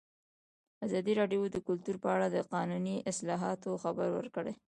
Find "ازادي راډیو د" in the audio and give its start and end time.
0.85-1.57